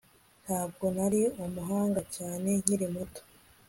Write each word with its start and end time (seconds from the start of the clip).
Ntabwo 0.45 0.85
nari 0.95 1.21
umuhanga 1.43 2.01
cyane 2.15 2.49
nkiri 2.61 2.85
muto 2.93 3.21